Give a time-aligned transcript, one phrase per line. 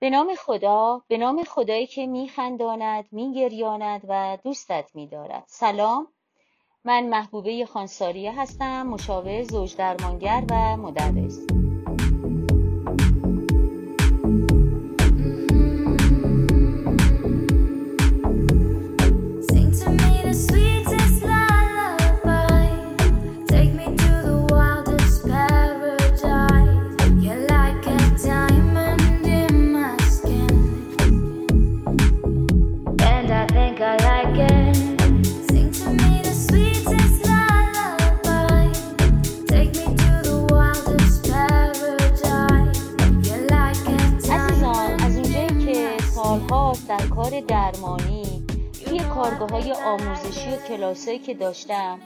[0.00, 5.44] به نام خدا به نام خدایی که میخنداند میگریاند و دوستت میدارد.
[5.46, 6.08] سلام.
[6.84, 11.67] من محبوبه خانساریه هستم مشاور زوج درمانگر و مدرس.
[47.40, 48.46] درمانی
[48.84, 52.00] توی کارگاه های آموزشی و کلاسایی که داشتم.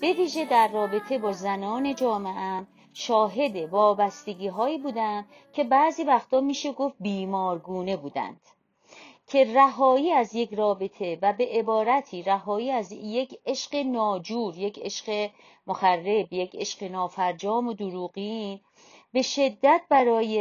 [0.00, 6.72] به ویژه در رابطه با زنان جامعه شاهد وابستگی هایی بودم که بعضی وقتا میشه
[6.72, 8.40] گفت بیمارگونه بودند.
[9.26, 15.30] که رهایی از یک رابطه و به عبارتی رهایی از یک عشق ناجور یک عشق
[15.66, 18.60] مخرب یک عشق نافرجام و دروغین
[19.12, 20.38] به شدت برای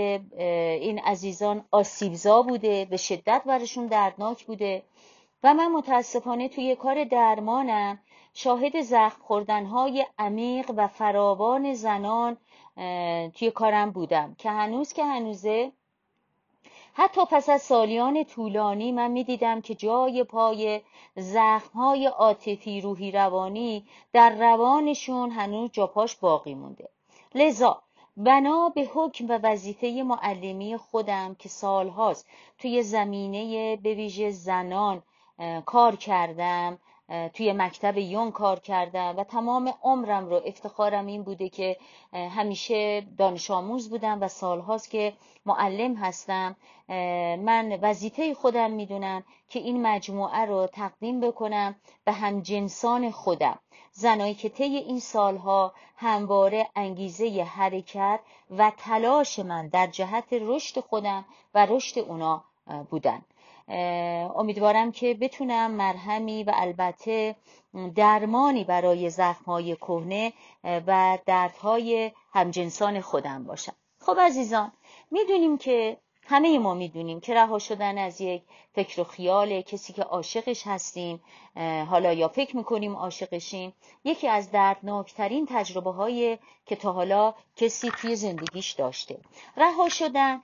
[0.82, 4.84] این عزیزان آسیبزا بوده به شدت براشون دردناک بوده.
[5.44, 8.00] و من متاسفانه توی کار درمانم
[8.34, 12.38] شاهد زخم خوردنهای عمیق و فراوان زنان
[13.32, 14.36] توی کارم بودم.
[14.38, 15.72] که هنوز که هنوزه.
[16.94, 20.82] حتی پس از سالیان طولانی من می‌دیدم که جای پای
[21.16, 26.90] زخمهای عاطفی روحی روانی در روانشون هنوز جاپاش باقی مونده.
[27.36, 27.82] لذا
[28.18, 35.04] بنا به حکم و وظیفه معلمی خودم که سالهاست توی زمینه به ویژه زنان
[35.66, 36.78] کار کردم.
[37.34, 41.78] توی مکتب یون کار کردم و تمام عمرم رو افتخارم این بوده که
[42.14, 45.14] همیشه دانش آموز بودم و سالهاست که
[45.46, 46.56] معلم هستم.
[47.40, 53.60] من وظیفه خودم می‌دونم که این مجموعه رو تقدیم بکنم به همجنسان خودم.
[53.92, 58.20] زنایی که طی این سالها همواره انگیزه حرکت
[58.58, 62.44] و تلاش من در جهت رشد خودم و رشد اونا
[62.90, 63.22] بودن.
[64.36, 67.36] امیدوارم که بتونم مرهمی و البته
[67.96, 70.34] درمانی برای زخمهای کهنه
[70.64, 73.74] و دردهای همجنسان خودم باشم.
[74.00, 74.72] خب عزیزان
[75.12, 75.98] می‌دونیم که
[76.30, 78.42] همه ما می‌دونیم که رها شدن از یک
[78.76, 81.22] فکر و خیال کسی که عاشقش هستیم
[81.90, 83.74] حالا یا فکر می‌کنیم عاشقشیم
[84.04, 89.18] یکی از دردناکترین تجربه های که تا حالا کسی توی زندگیش داشته.
[89.58, 90.42] رها شدن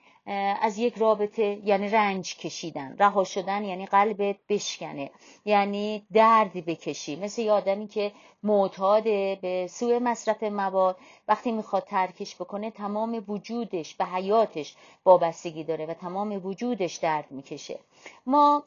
[0.61, 2.95] از یک رابطه یعنی رنج کشیدن.
[2.99, 5.11] رها شدن یعنی قلبت بشکنه.
[5.45, 7.15] یعنی دردی بکشی.
[7.15, 8.11] مثل یه آدمی که
[8.43, 9.03] معتاد
[9.41, 10.97] به سوء مصرف مواد
[11.27, 14.75] وقتی می‌خواد ترکش بکنه تمام وجودش به حیاتش
[15.05, 17.79] وابستگی داره و تمام وجودش درد می‌کشه.
[18.25, 18.63] ما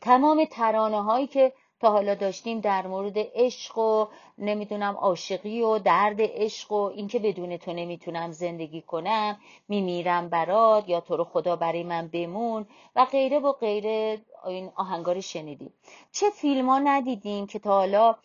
[0.00, 1.52] تمام ترانه هایی که
[1.84, 4.06] تا حالا داشتیم در مورد عشق و
[4.38, 11.00] نمی‌دونم عاشقی و درد عشق و اینکه بدون تو نمی‌تونم زندگی کنم میمیرم برات یا
[11.00, 14.18] تو رو خدا برای من بمون و غیره و غیره.
[14.46, 15.72] این آهنگار شنیدیم.
[16.12, 18.16] چه فیلم ها ندیدیم که تا حالا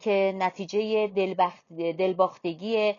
[0.00, 1.06] که نتیجه
[1.98, 2.94] دلباختگی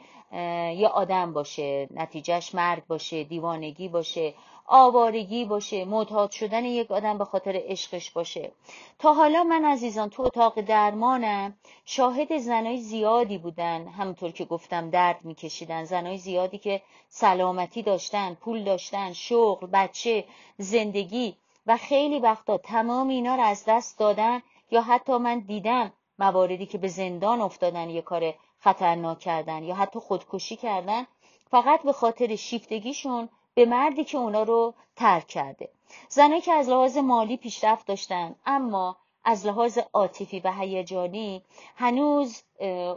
[0.78, 4.34] یه آدم باشه نتیجهش مرگ باشه دیوانگی باشه
[4.66, 8.52] آوارگی باشه معتاد شدن یک آدم به خاطر عشقش باشه.
[9.00, 13.88] تا حالا من عزیزان تو اتاق درمانم شاهد زنای زیادی بودن.
[13.88, 15.84] همونطور که گفتم درد میکشیدن.
[15.84, 20.26] زنای زیادی که سلامتی داشتن پول داشتن شغل بچه
[20.58, 21.36] زندگی
[21.68, 24.42] و خیلی وقتا تمام اینا رو از دست دادن
[24.72, 30.00] یا حتی من دیدم مواردی که به زندان افتادن یه کار خطرناک کردن یا حتی
[30.00, 31.08] خودکشی کردن
[31.52, 35.70] فقط به خاطر شیفتگیشون به مردی که اونا رو ترک کرده.
[36.10, 41.44] زنایی که از لحاظ مالی پیشرفت داشتن اما از لحاظ عاطفی و هیجانی
[41.76, 42.44] هنوز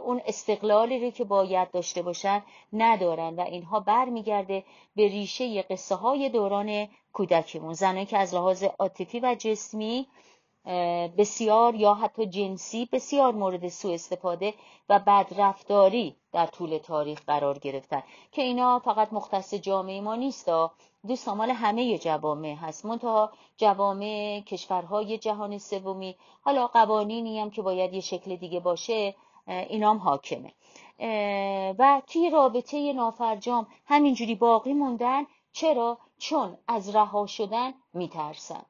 [0.03, 2.43] اون استقلالی رو که باید داشته باشن
[2.73, 4.63] ندارن و اینها برمیگرده
[4.95, 7.73] به ریشه قصه های دوران کودکیمون.
[7.73, 10.07] زنایی که از لحاظ عاطفی و جسمی
[11.17, 14.53] بسیار یا حتی جنسی بسیار مورد سوء استفاده
[14.89, 18.03] و بدرفتاری در طول تاریخ قرار گرفتن.
[18.31, 20.49] که اینا فقط مختص جامعه ما نیست
[21.07, 22.85] دوست مال همه جوامع هست.
[22.85, 29.15] منتها جوامع کشورهای جهان سومی حالا قوانینی هم که باید یه شکل دیگه باشه
[29.47, 30.53] اینام حاکمه.
[31.79, 38.65] و توی رابطه نافرجام همینجوری باقی موندن؟ چرا؟ چون از رها شدن میترسن.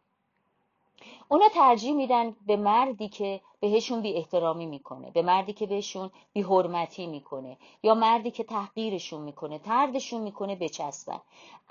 [1.30, 6.42] اونا ترجیح میدن به مردی که بهشون بی احترامی می‌کنه به مردی که بهشون بی
[6.42, 11.21] حرمتی می‌کنه یا مردی که تحقیرشون می‌کنه تردشون می‌کنه بچسبن.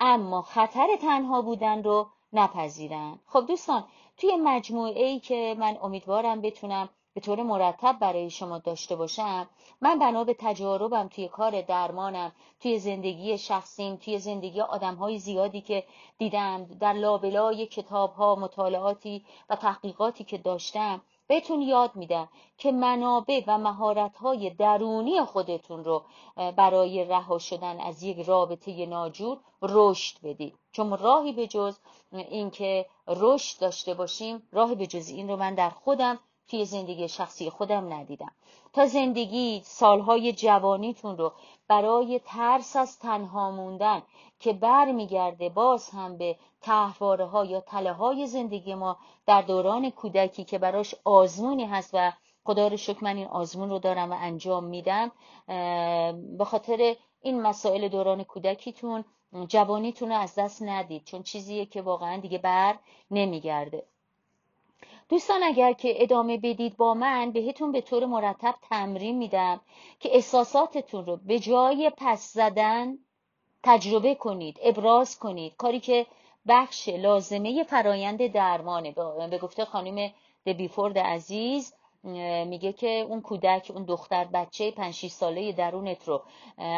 [0.00, 3.18] اما خطر تنها بودن رو نپذیرن.
[3.26, 3.84] خب دوستان
[4.16, 9.48] توی مجموعه ای که من امیدوارم بتونم به طور مرتب برای شما داشته باشم
[9.80, 15.60] من بنا به تجاربم توی کار درمانم توی زندگی شخصیم توی زندگی آدم های زیادی
[15.60, 15.84] که
[16.18, 22.28] دیدم در لابلای کتاب ها مطالعاتی و تحقیقاتی که داشتم بهتون یاد میدم
[22.58, 26.04] که منابع و مهارت های درونی خودتون رو
[26.36, 30.54] برای رها شدن از یک رابطه ناجور رشد بدید.
[30.72, 31.78] چون راهی به جز
[32.12, 36.18] اینکه رشد داشته باشیم راهی به جز این رو من در خودم
[36.48, 38.32] توی زندگی شخصی خودم ندیدم.
[38.72, 41.32] تا زندگی سالهای جوانیتون رو
[41.68, 44.02] برای ترس از تنها موندن
[44.40, 48.96] که برمیگرده باز هم به تحواره یا تله های زندگی ما
[49.26, 52.12] در دوران کودکی که براش آزمونی هست و
[52.44, 55.12] خدا رو شکر من این آزمون رو دارم و انجام میدم
[56.38, 59.04] به خاطر این مسائل دوران کودکیتون
[59.48, 61.04] جوانیتون رو از دست ندید.
[61.04, 62.78] چون چیزیه که واقعا دیگه بر
[63.10, 63.86] نمیگرده.
[65.08, 69.60] دوستان اگر که ادامه بدید با من بهتون به طور مرتب تمرین میدم
[70.00, 72.98] که احساساتتون رو به جای پس زدن
[73.62, 75.56] تجربه کنید ابراز کنید.
[75.56, 76.06] کاری که
[76.48, 78.94] بخش لازمه فرایند درمانه.
[79.30, 80.12] به گفته خانم
[80.46, 81.74] دبیفورد عزیز
[82.46, 86.22] میگه که اون کودک اون دختر بچه 5 6 ساله درونت رو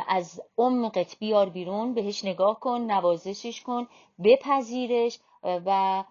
[0.08, 3.86] از عمقت بیار بیرون بهش نگاه کن نوازشش کن
[4.24, 6.04] بپذیرش و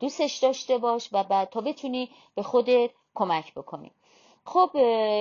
[0.00, 3.92] دوستش داشته باش و بعد تا بتونی به خودت کمک بکنی.
[4.44, 4.70] خب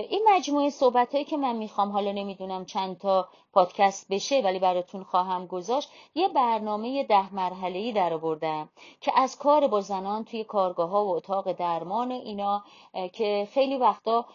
[0.09, 5.03] این مجموعه صحبت هایی که من می‌خوام حالا نمی‌دونم چند تا پادکست بشه ولی براتون
[5.03, 8.69] خواهم گذاشت یه برنامه ده مرحله ای در آوردم
[9.01, 12.63] که از کار با زنان توی کارگاه ها و اتاق درمان اینا
[13.13, 14.25] که خیلی وقتا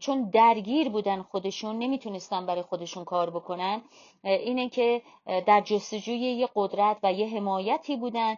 [0.00, 3.82] چون درگیر بودن خودشون نمی‌تونستن برای خودشون کار بکنن
[4.24, 5.02] اینه که
[5.46, 8.36] در جستجوی یه قدرت و یه حمایتی بودن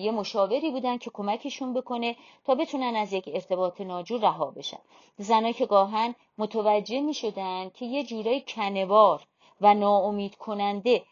[0.00, 4.78] یه مشاوری بودن که کمکشون بکنه تا بتونن از یک ارتباط ناجور رها بشن.
[5.18, 9.22] زنایی که گاهن متوجه می شدن که یه جورای کنوار
[9.60, 11.02] و ناامید کننده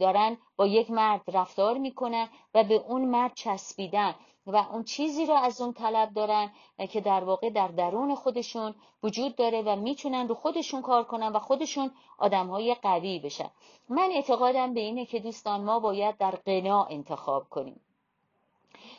[0.00, 4.14] دارن با یک مرد رفتار می‌کنن و به اون مرد چسبیدن
[4.46, 6.52] و اون چیزی رو از اون طلب دارن
[6.90, 11.38] که در واقع در درون خودشون وجود داره و می‌تونن رو خودشون کار کنن و
[11.38, 13.50] خودشون آدم های قوی بشن.
[13.88, 17.80] من اعتقادم به اینه که دوستان ما باید در قنا انتخاب کنیم.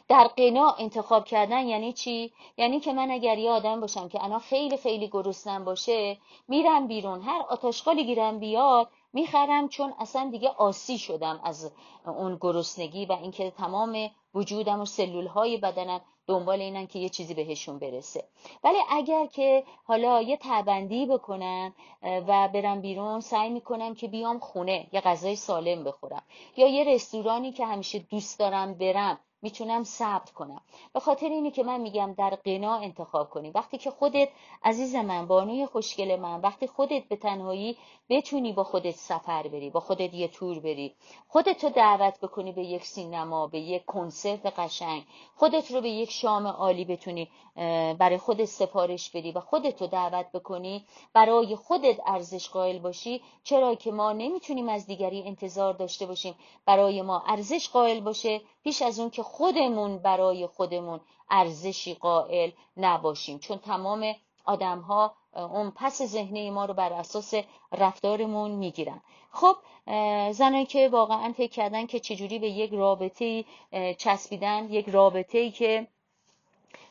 [0.08, 4.40] در قنا انتخاب کردن یعنی چی؟ یعنی که من اگر یه آدم باشم که انا
[4.40, 6.18] خیلی خیلی گرسنم باشه
[6.48, 11.72] میرم بیرون هر آتاشقالی گیرم بیاد می‌خرم چون اصلا دیگه آسی شدم از
[12.06, 17.34] اون گرسنگی و اینکه تمام وجودم و سلول های بدنم دنبال اینن که یه چیزی
[17.34, 18.24] بهشون برسه.
[18.64, 24.88] ولی اگر که حالا یه تبندی بکنن و برم بیرون سعی می‌کنم که بیام خونه
[24.92, 26.24] یه غذای سالم بخورم
[26.58, 30.62] یا یه رستورانی که همیشه دوست دارم برم می‌تونم ثبت کنم.
[30.94, 34.30] به خاطر اینه که من میگم در قنا انتخاب کنی وقتی که خودت
[34.64, 37.78] عزیز من بانوی خوشگل من وقتی خودت به تنهایی
[38.10, 40.96] بتونی با خودت سفر بری با خودت یه تور بری
[41.28, 45.04] خودت رو دعوت بکنی به یک سینما به یک کنسرت قشنگ
[45.36, 47.30] خودت رو به یک شام عالی بتونی
[48.00, 53.76] برای خودت سفارش بدی و خودت رو دعوت بکنی برای خودت ارزش قائل باشی چرا
[53.76, 56.36] که ما نمی‌تونیم از دیگری انتظار داشته باشیم.
[56.66, 61.00] برای ما ارزش قائل باشه پیش از اون که خودمون برای خودمون
[61.30, 63.40] ارزشی قائل نباشیم.
[63.40, 64.16] چون تمام
[64.46, 67.34] آدم ها اون پس ذهنی ما رو بر اساس
[67.72, 69.02] رفتارمون می‌گیرن.
[69.32, 69.56] خب
[70.32, 73.46] زنایی که واقعا فکر کردن که چجوری به یک رابطه
[73.98, 75.88] چسبیدن یک رابطه ای که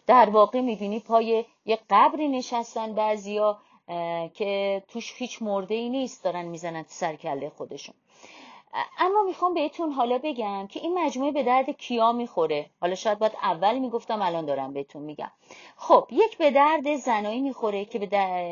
[0.06, 3.58] در واقع می‌بینی پای یک قبری نشستن بعضیا
[4.34, 7.94] که توش هیچ مرده ای نیست دارن می‌زنن سرکله خودشون.
[8.98, 12.70] اما می‌خوام بهتون حالا بگم که این مجموعه به درد کیا می‌خوره.
[12.80, 15.30] حالا شاید باید اول می‌گفتم الان دارم بهتون میگم.
[15.76, 17.98] خب یک به درد زنایی می‌خوره که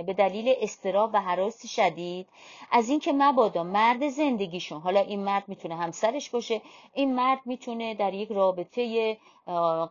[0.06, 2.28] به دلیل استراب و حراس شدید
[2.70, 6.60] از اینکه مبادا مرد زندگیشون حالا این مرد می‌تونه همسرش باشه
[6.94, 9.16] این مرد می‌تونه در یک رابطه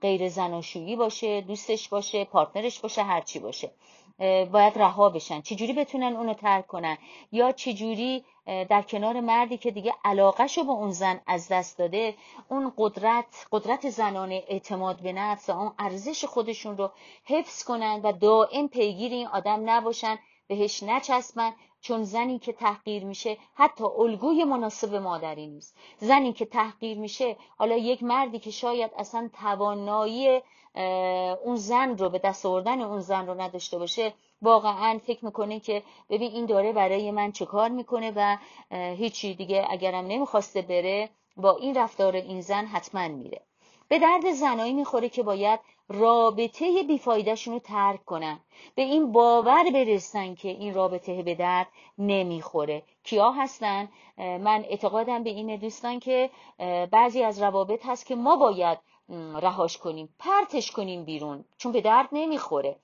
[0.01, 3.71] غیر زناشویی باشه دوستش باشه پارتنرش باشه هرچی باشه.
[4.19, 5.41] باید رها بشن.
[5.41, 6.97] چجوری بتونن اونو ترک کنن؟
[7.31, 12.15] یا چجوری در کنار مردی که دیگه علاقهشو به اون زن از دست داده
[12.49, 16.91] اون قدرت قدرت زنانه اعتماد به نفس و اون ارزش خودشون رو
[17.25, 23.37] حفظ کنن و دائم پیگیر این آدم نباشن بهش نچسبن چون زنی که تحقیر میشه
[23.53, 25.77] حتی الگوی مناسب مادری نیست.
[25.97, 30.41] زنی که تحقیر میشه حالا یک مردی که شاید اصلا توانایی
[31.43, 35.83] اون زن رو به دست آوردن اون زن رو نداشته باشه واقعا فکر می‌کنه که
[36.09, 38.37] ببین این داره برای من چه کار می‌کنه و
[38.71, 43.41] هیچی دیگه اگرم نمی‌خواسته بره با این رفتار این زن حتما میره.
[43.87, 48.39] به درد زنایی می‌خوره که باید رابطه بیفایدهشون رو ترک کنن.
[48.75, 51.67] به این باور برسن که این رابطه به درد
[51.97, 52.83] نمی‌خوره.
[53.03, 56.29] کیا هستن؟ من اعتقادم به اینه دوستان که
[56.91, 58.77] بعضی از روابط هست که ما باید
[59.41, 62.75] رهاش کنیم پرتش کنیم بیرون چون به درد نمی‌خوره.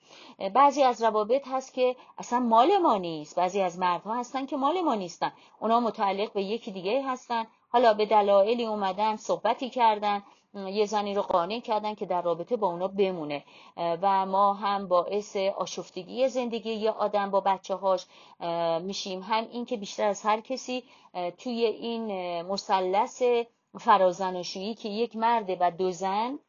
[0.53, 3.35] بعضی از روابط هست که اصلا مال ما نیست.
[3.35, 5.31] بعضی از مردها هستن که مال ما نیستن.
[5.59, 7.47] اونا متعلق به یکی دیگه هستن.
[7.69, 10.23] حالا به دلایلی اومدن صحبتی کردن.
[10.55, 13.43] یه زنی رو قانع کردن که در رابطه با اونا بمونه.
[13.77, 18.05] و ما هم باعث آشفتگی زندگی یه آدم با بچه هاش
[18.81, 19.21] میشیم.
[19.21, 20.83] هم این که بیشتر از هر کسی
[21.37, 23.23] توی این مثلث
[23.79, 26.39] فرازناشویی که یک مرد و دو زن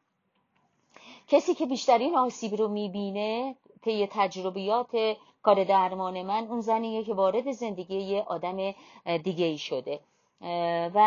[1.27, 7.51] کسی که بیشترین آسیب رو می‌بینه طی تجربیات کار درمان من اون زنیه که وارد
[7.51, 8.71] زندگی یه آدم
[9.23, 9.99] دیگه ای شده.
[10.93, 10.99] و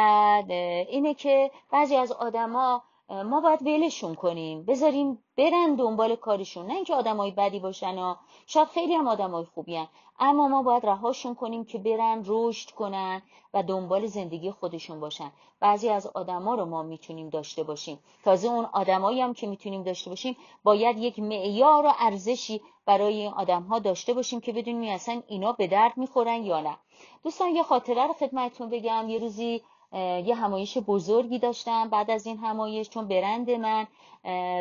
[0.88, 4.64] اینه که بعضی از آدما ما باید ولشون کنیم.
[4.64, 6.66] بذاریم برن دنبال کارشون.
[6.66, 8.14] نه اینکه آدمای بدی باشن و
[8.46, 9.88] شاید خیلی هم آدمای خوبی هن.
[10.20, 13.22] اما ما باید رهاشون کنیم که برن رشد کنن
[13.54, 15.32] و دنبال زندگی خودشون باشن.
[15.60, 17.98] بعضی از آدما رو ما می‌تونیم داشته باشیم.
[18.24, 23.32] تازه اون آدمایی هم که می‌تونیم داشته باشیم باید یک معیار و ارزشی برای این
[23.32, 26.76] آدم ها داشته باشیم که بدونیم اصلا اینا به درد می‌خورن یا نه.
[27.24, 29.08] دوستان یه خاطره رو خدمتتون بگم.
[29.08, 29.62] یه روزی
[29.92, 33.87] یه همایش بزرگی داشتم بعد از این همایش چون برند من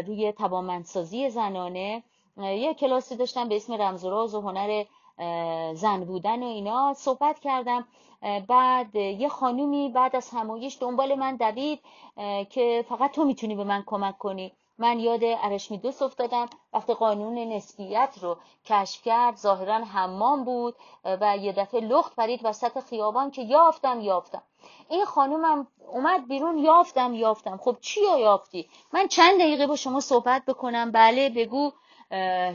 [0.08, 2.04] روی توانمندسازی زنانه
[2.38, 4.86] یه کلاسی داشتم به اسم رمز و و هنر
[5.74, 7.88] زن بودن و اینا صحبت کردم.
[8.48, 11.80] بعد یه خانومی بعد از همایش دنبال من دوید
[12.50, 14.52] که فقط تو می‌تونی به من کمک کنی.
[14.80, 16.50] من یاد ارشمیدس افتادم.
[16.74, 22.80] وقتی قانون نسبیت رو کشف کرد ظاهرا حمام بود و یه دفعه لخت پرید وسط
[22.80, 24.42] خیابان که یافتم یافتم.
[24.90, 27.58] این خانومم اومد بیرون یافتم یافتم.
[27.58, 30.92] خب چی یافتی؟ من چند دقیقه با شما صحبت بکنم.
[30.92, 31.72] بله بگو.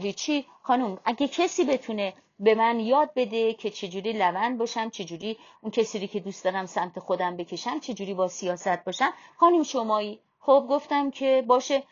[0.00, 0.46] هیچی.
[0.62, 6.08] خانم اگه کسی بتونه به من یاد بده که چجوری لوند باشم چجوری اون کسی
[6.08, 10.20] که دوست دارم سمت خودم بکشم چجوری با سیاست باشم خانم شمایی.
[10.44, 11.82] خب گفتم که باشه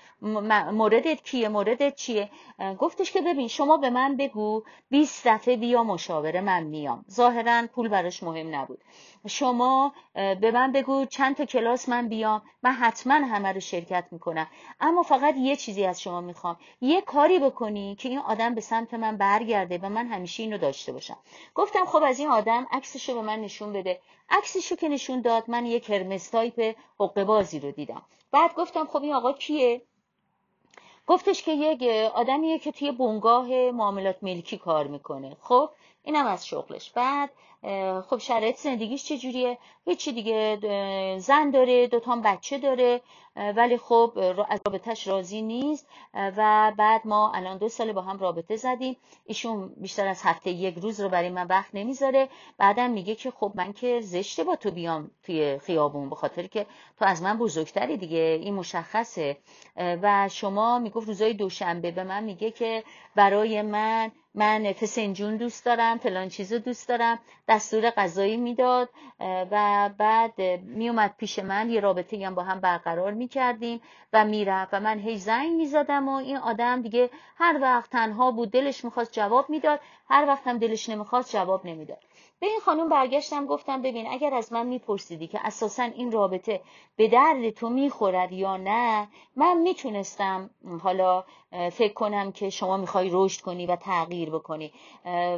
[0.72, 2.30] موردت کیه موردت چیه؟
[2.78, 7.04] گفتش که ببین شما به من بگو 20 دفعه بیا مشاوره من میام.
[7.10, 8.78] ظاهرا پول براش مهم نبود.
[9.26, 14.46] شما به من بگو چند تا کلاس من بیام من حتما همه رو شرکت می‌کنم.
[14.80, 16.56] اما فقط یه چیزی از شما می‌خوام.
[16.80, 20.92] یه کاری بکنی که این آدم به سمت من برگرده و من همیشه اینو داشته
[20.92, 21.16] باشم.
[21.54, 24.00] گفتم خب از این آدم عکسشو به من نشون بده.
[24.30, 28.02] عکسشو که نشون داد من یک هرمس تایپ بازی رو دیدم.
[28.40, 29.82] بعد گفتم خب این آقا کیه؟
[31.06, 35.36] گفتش که یک آدمیه که توی بنگاه معاملات ملکی کار می‌کنه.
[35.40, 35.70] خب
[36.02, 36.90] اینم از شغلش.
[36.90, 37.30] بعد
[38.10, 40.58] خب شرایط زندگیش چجوریه؟ هیچی دیگه
[41.20, 43.00] زن داره دوتا بچه داره
[43.56, 44.12] ولی خب
[44.48, 48.96] از رابطهش راضی نیست و بعد ما الان دو سال با هم رابطه زدیم.
[49.26, 52.28] ایشون بیشتر از هفته یک روز رو برای من وقت نمی‌ذاره.
[52.58, 56.66] بعدم میگه که خب من که زشته با تو بیام توی خیابون به خاطر که
[56.98, 59.36] تو از من بزرگتری دیگه این مشخصه.
[59.76, 65.98] و شما می‌گفت روزای دوشنبه به من میگه که برای من من فسنجون دوست دارم
[65.98, 67.18] فلان چیزو دوست دارم.
[67.50, 68.88] دستور غذایی می‌داد
[69.50, 73.80] و بعد میومد پیش من یه رابطه هم با هم برقرار می‌کردیم
[74.12, 78.50] و می‌رفت و من هی زنگ می‌زدم و این آدم دیگه هر وقت تنها بود
[78.50, 79.80] دلش می‌خواست جواب می‌داد
[80.10, 81.98] هر وقت هم دلش نمی‌خواست جواب نمی‌داد.
[82.40, 86.60] به این خانم برگشتم گفتم ببین اگر از من میپرسیدی که اساسا این رابطه
[86.96, 90.50] به درد تو می‌خورد یا نه من می‌تونستم
[90.82, 91.24] حالا
[91.72, 94.72] فکر کنم که شما می‌خوای رشد کنی و تغییر بکنی.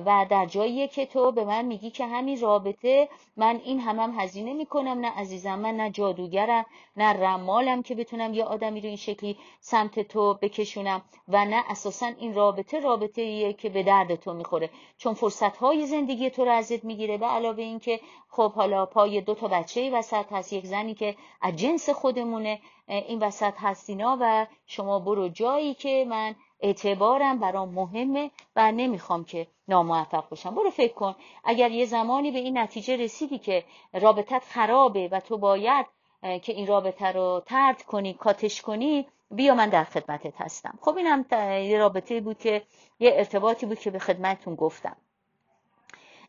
[0.07, 4.21] و در جایی که تو به من میگی که همین رابطه من این همم هم
[4.21, 5.01] هزینه می‌کنم.
[5.01, 6.67] نه عزیزم من نه جادوگرم
[6.97, 11.03] نه رمالم که بتونم یه آدمی رو این شکلی سمت تو بکشونم.
[11.29, 14.71] و نه اساسا این رابطه رابطه ایه که به درد تو می‌خوره.
[14.99, 17.19] چون فرصت های زندگی تو رو ازت می‌گیره.
[17.19, 20.53] به علاوه اینکه خب حالا پای دو تا بچه وسط هست.
[20.53, 22.61] یک زنی که از جنس خودمونه.
[22.89, 29.47] این وسط هستینا و شما برو جایی که من اعتبارم برام مهمه و نمی‌خوام که
[29.69, 30.55] ناموفق باشم.
[30.55, 31.15] برو فکر کن.
[31.45, 35.87] اگر یه زمانی به این نتیجه رسیدی که رابطت خرابه و تو باید
[36.23, 40.79] که این رابطه رو ترد کنی کاتش کنی بیا من در خدمتت هستم.
[40.81, 41.25] خب اینم
[41.71, 42.63] یه رابطه بود که
[43.01, 44.97] یه ارتباطی بود که به خدمتتون گفتم.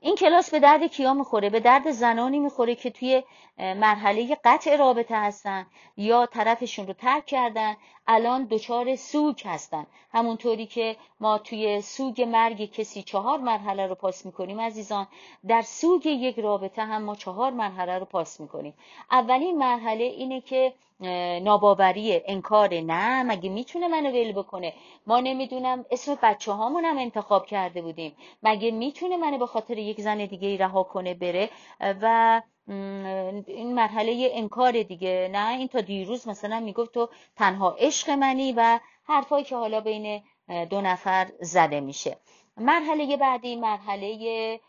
[0.05, 3.24] این کلاس به درد کیا می‌خوره؟ به درد زنانی می‌خوره که توی
[3.57, 5.65] مرحله قطع رابطه هستن
[5.98, 7.75] یا طرفشون رو ترک کردن
[8.07, 9.88] الان دچار سوگ هستن.
[10.13, 15.07] همونطوری که ما توی سوگ مرگ کسی چهار مرحله رو پاس می‌کنیم عزیزان
[15.48, 18.74] در سوگ یک رابطه هم ما چهار مرحله رو پاس می‌کنیم.
[19.12, 20.74] اولین مرحله اینه که
[21.43, 24.74] ناباوری انکار نه مگه می‌تونه منو ول بکنه؟
[25.07, 28.15] ما نمی‌دونم اسم بچه هامون هم انتخاب کرده بودیم.
[28.43, 32.41] مگه می‌تونه منو به خاطر یک زن دیگه رها کنه بره؟ و
[33.48, 35.29] این مرحله انکار دیگه.
[35.31, 40.22] نه این تا دیروز مثلا می‌گفت تو تنها عشق منی و حرفایی که حالا بین
[40.69, 42.17] دو نفر زده میشه.
[42.57, 44.60] مرحله بعدی مرحله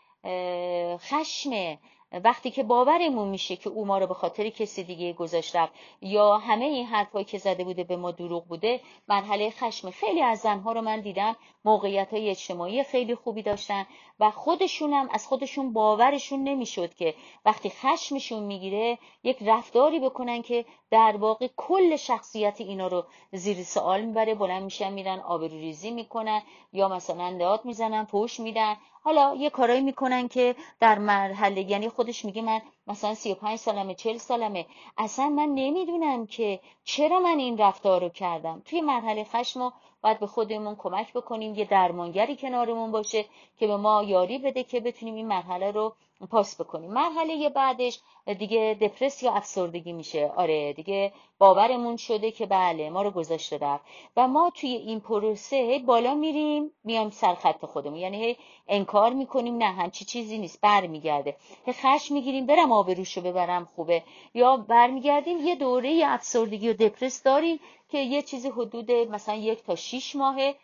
[0.97, 1.77] خشم.
[2.23, 6.37] وقتی که باورمون میشه که او ما رو به خاطر کسی دیگه گذاشت رفت یا
[6.37, 10.71] همه این حرفایی که زده بوده به ما دروغ بوده مرحله خشم خیلی از زنها
[10.71, 13.85] رو من دیدم موقعیت های اجتماعی خیلی خوبی داشتن
[14.19, 21.17] و خودشونم از خودشون باورشون نمی‌شد که وقتی خشمشون می‌گیره یک رفتاری بکنن که در
[21.17, 26.41] واقع کل شخصیت اینا رو زیر سوال می‌بره بلند میشن میرن آبروریزی می‌کنن
[26.73, 28.75] یا مثلا داد می‌زنن پوش میدن.
[29.03, 34.17] حالا یه کارایی می‌کنن که در مرحله یعنی خودش میگه من مثلا 35 سالمه 40
[34.17, 34.65] سالمه.
[34.97, 38.61] اصلا من نمی‌دونم که چرا من این رفتار رو کردم.
[38.65, 43.25] توی مرحله خشم باید به خودمون کمک بکنیم یه درمانگری کنارمون باشه
[43.59, 45.93] که به ما یاری بده که بتونیم این مرحله رو
[46.25, 46.91] پاس بکنیم.
[46.93, 47.99] مرحله بعدش
[48.39, 50.31] دیگه دپرس یا افسردگی میشه.
[50.35, 53.83] آره دیگه باورمون شده که بله ما رو گذاشته رفت.
[54.17, 57.99] و ما توی این پروسه بالا میریم میایم سر خط خودمون.
[57.99, 61.35] یعنی هی انکار می‌کنیم نه همچی چیزی نیست برمیگرده.
[61.65, 64.03] هی خش می‌گیریم برم آبروشو ببرم خوبه.
[64.33, 69.75] یا برمیگردیم یه دوره افسردگی و دپرس داریم که یه چیزی حدود مثلا یک تا
[69.75, 70.55] شیش ماهه.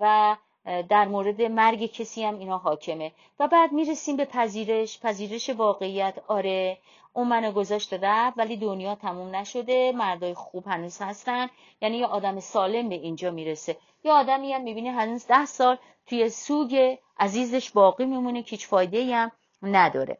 [0.00, 3.12] و در مورد مرگ کسی هم اینا حاکمه.
[3.38, 6.14] و بعد می‌رسیم به پذیرش پذیرش واقعیت.
[6.28, 6.78] آره
[7.12, 11.50] اون منو گذاشته رفت ولی دنیا تموم نشده مردای خوب هنوز هستن.
[11.80, 13.76] یعنی یه آدم سالم به اینجا می‌رسه.
[14.04, 19.16] یه آدمی هم می‌بینی هنوز ده سال توی سوگ عزیزش باقی میمونه که هیچ فایده
[19.16, 20.18] هم نداره.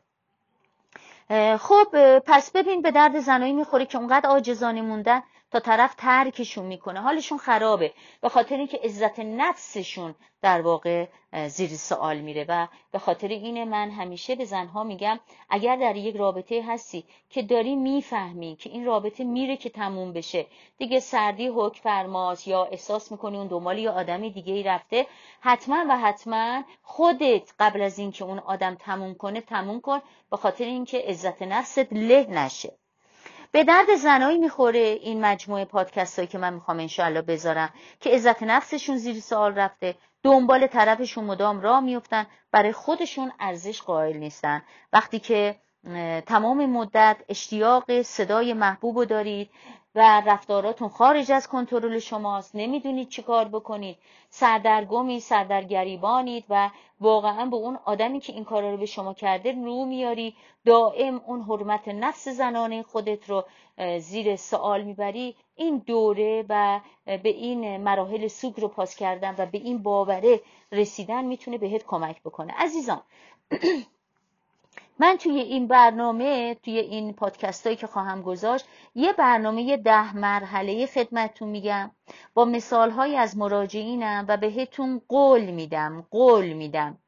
[1.59, 5.23] خب پس ببین به درد زنایی می‌خوره که اونقدر آجزانه موندن.
[5.53, 7.01] تا طرف ترکشون می‌کنه.
[7.01, 7.93] حالشون خرابه.
[8.21, 11.07] به خاطر اینکه عزت نفسشون در واقع
[11.49, 12.45] زیر سوال میره.
[12.49, 17.43] و به خاطر اینه من همیشه به زنها میگم اگر در یک رابطه هستی که
[17.43, 20.47] داری می‌فهمی که این رابطه میره که تموم بشه
[20.79, 25.07] دیگه سردی حک فرماس یا احساس می‌کنی اون دنبال یه آدمی دیگه ای رفته
[25.41, 30.01] حتما و حتما خودت قبل از اینکه اون آدم تموم کنه تموم کن.
[30.31, 32.82] به خاطر اینکه عزت نفست له نشه.
[33.53, 38.43] به درد زنایی می‌خوره این مجموعه پادکست هایی که من می‌خوام انشاءالله بذارم که عزت
[38.43, 44.63] نفسشون زیر سوال رفته دنبال طرفشون مدام راه میفتن برای خودشون ارزش قائل نیستن.
[44.93, 45.57] وقتی که
[46.27, 49.51] تمام مدت اشتیاق صدای محبوب دارید
[49.95, 52.51] و رفتاراتون خارج از کنترل شماست.
[52.57, 53.97] نمی‌دونید چی کار بکنید.
[54.31, 59.85] سردرگمی سردرگریبانید و واقعا به اون آدمی که این کارا رو به شما کرده رو
[59.85, 60.37] میاری.
[60.67, 63.45] دائم اون حرمت نفس زنانه خودت رو
[63.99, 65.37] زیر سوال می‌بری.
[65.57, 70.41] این دوره و به این مراحل سوگ رو پاس کردن و به این باوره
[70.73, 72.53] رسیدن می‌تونه بهت کمک بکنه.
[72.57, 73.01] عزیزان
[75.03, 80.87] من توی این برنامه توی این پادکست هایی که خواهم گذاشت یه برنامه ده مرحله
[80.87, 81.91] خدمتتون میگم.
[82.35, 86.99] با مثال های از مراجعینم و بهتون قول میدم قول میدم.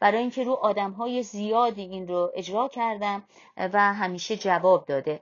[0.00, 3.22] برای اینکه رو آدم های زیادی این رو اجرا کردم
[3.56, 5.20] و همیشه جواب داده.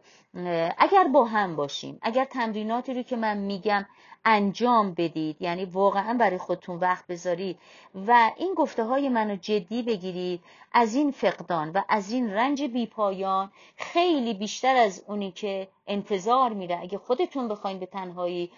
[0.79, 3.87] اگر با هم باشیم اگر تمریناتی رو که من میگم
[4.25, 7.59] انجام بدید یعنی واقعا برای خودتون وقت بذارید
[8.07, 10.41] و این گفته های منو جدی بگیرید
[10.75, 16.79] از این فقدان و از این رنج بیپایان خیلی بیشتر از اونی که انتظار میره.
[16.83, 18.51] اگه خودتون بخواین به تنهایی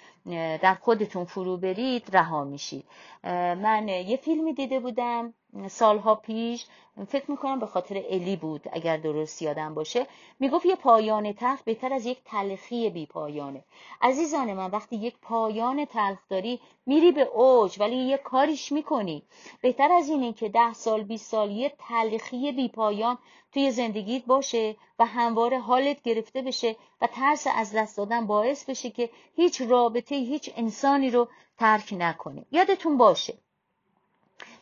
[0.62, 2.84] در خودتون فرو برید رها میشید.
[3.24, 5.34] من یه فیلمی دیده بودم
[5.68, 6.66] سالها پیش.
[7.08, 10.06] فکر می‌کنم به خاطر الی بود اگر درست یادم باشه.
[10.40, 13.64] می‌گفت یه پایان تلخ بهتر از یک تلخی بی پایانه
[14.02, 19.22] عزیزان من وقتی یک پایان تلخ داری میری به اوج ولی یه کاریش می‌کنی.
[19.60, 21.72] بهتر از اینه که ده سال 20 سال یه
[22.10, 23.18] تلخی بی پایان
[23.52, 28.90] توی زندگیت باشه و همواره حالت گرفته بشه و ترس از دست دادن باعث بشه
[28.90, 33.34] که هیچ رابطه هیچ انسانی رو ترک نکنی یادتون باشه.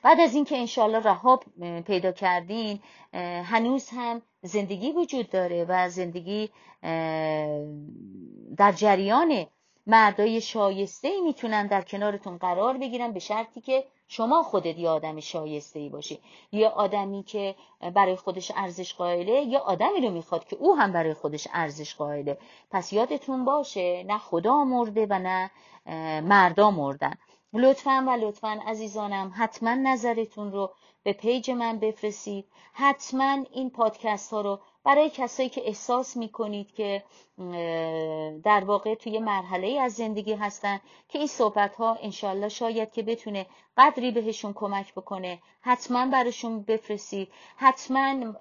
[0.02, 1.40] بعد از اینکه انشالله رها
[1.86, 2.80] پیدا کردین
[3.44, 6.50] هنوز هم زندگی وجود داره و زندگی
[8.56, 9.48] در جریانه
[9.86, 15.20] مردای شایسته ای می‌تونن در کنارتون قرار بگیرن به شرطی که شما خودت یه آدم
[15.20, 16.18] شایسته ای باشی.
[16.52, 17.54] یا آدمی که
[17.94, 22.38] برای خودش ارزش قائله یا آدمی رو می‌خواد که او هم برای خودش ارزش قائله.
[22.70, 25.50] پس یادتون باشه نه خدا مرده و نه
[26.20, 27.14] مردا مردن.
[27.52, 30.70] لطفا و لطفا عزیزانم حتما نظرتون رو
[31.02, 32.44] به پیج من بفرستید.
[32.72, 37.02] حتما این پادکست ها رو برای کسایی که احساس می‌کنید که
[38.44, 43.46] در واقع توی مرحله از زندگی هستن که این صحبت ها انشالله شاید که بتونه
[43.76, 47.28] قدری بهشون کمک بکنه حتما براشون بفرستید.
[47.56, 48.34] حتما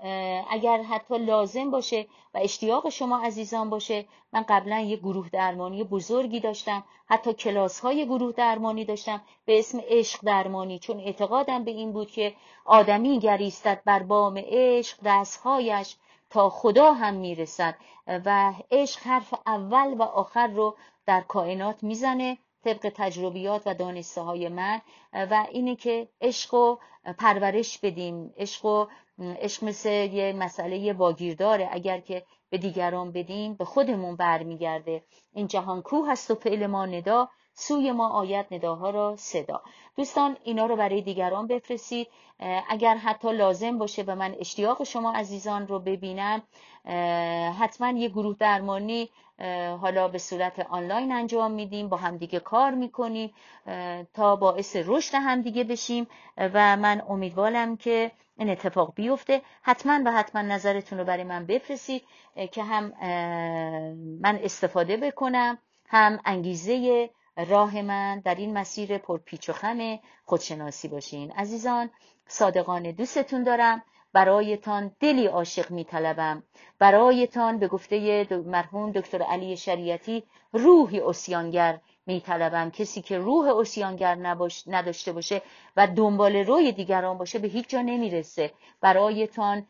[0.49, 6.39] اگر حتی لازم باشه و اشتیاق شما عزیزان باشه من قبلا یه گروه درمانی بزرگی
[6.39, 11.91] داشتم حتی کلاس های گروه درمانی داشتم به اسم عشق درمانی چون اعتقادم به این
[11.91, 12.33] بود که
[12.65, 15.95] آدمی گریستد بر بام عشق دستهایش
[16.31, 17.75] تا خدا هم می‌رسد
[18.07, 24.49] و عشق حرف اول و آخر رو در کائنات می‌زنه طبق تجربیات و دانسته های
[24.49, 24.81] من.
[25.13, 26.77] و اینه که عشق و
[27.17, 28.33] پرورش بدیم.
[28.37, 28.85] عشق و
[29.19, 31.69] عشق مثل یه مسئله واگیرداره.
[31.71, 35.03] اگر که به دیگران بدیم به خودمون برمیگرده.
[35.33, 37.29] این جهان کوه هست و فعل ما ندا.
[37.53, 39.61] سوی ما آید نداها را صدا.
[39.97, 42.07] دوستان اینا رو برای دیگران بفرستید.
[42.69, 46.41] اگر حتی لازم باشه و من اشتیاق شما عزیزان رو ببینم
[47.59, 49.09] حتما یه گروه درمانی
[49.81, 53.33] حالا به صورت آنلاین انجام میدیم با همدیگه کار می‌کنیم
[54.13, 56.07] تا باعث رشد همدیگه بشیم.
[56.37, 59.41] و من امیدوارم که این اتفاق بیفته.
[59.61, 62.03] حتما و حتما نظرتون رو برای من بفرستید
[62.51, 62.93] که هم
[64.21, 71.31] من استفاده بکنم هم انگیزه راه من در این مسیر پرپیچ و خم خودشناسی باشین.
[71.31, 71.89] عزیزان
[72.27, 73.83] صادقانه دوستتون دارم.
[74.13, 76.43] برایتان دلی عاشق میطلبم.
[76.79, 82.69] برایتان به گفته مرحوم دکتر علی شریعتی روحی اسیانگر میطلبم.
[82.69, 85.41] کسی که روح اسیانگر نباش، نداشته باشه
[85.77, 88.51] و دنبال روی دیگران باشه به هیچ جا نمی‌رسه.
[88.81, 89.67] برایتان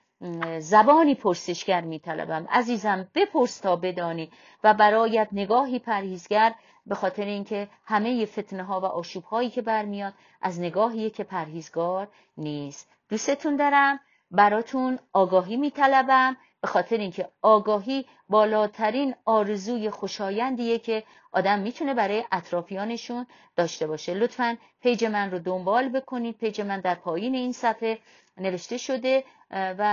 [0.60, 2.48] زبانی پرسشگر میطلبم.
[2.50, 4.32] عزیزم بپرس تا بدانی
[4.64, 6.54] و برایت نگاهی پرهیزگر
[6.86, 12.08] به خاطر اینکه همه فتنه ها و آشوب هایی که برمیاد از نگاهی که پرهیزگار
[12.38, 12.90] نیست.
[13.10, 14.00] دوستتون دارم
[14.32, 23.26] براتون آگاهی میطلبم به خاطر اینکه آگاهی بالاترین آرزوی خوشایندیه که آدم می‌تونه برای اطرافیانشون
[23.56, 24.14] داشته باشه.
[24.14, 26.38] لطفا page من رو دنبال بکنید.
[26.38, 28.00] page من در پایین این صفحه.
[28.41, 29.84] نوشته شده و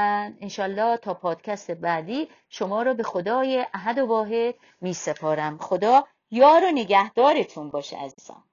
[0.40, 6.64] انشالله تا پادکست بعدی شما رو به خدای احد و واحد می سپارم خدا یار
[6.64, 8.47] و نگهدارتون باشه عزیزان.